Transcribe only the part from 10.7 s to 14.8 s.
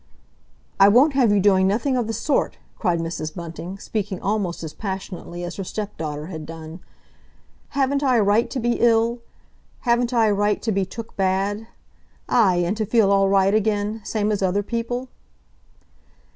be took bad, aye, and to feel all right again—same as other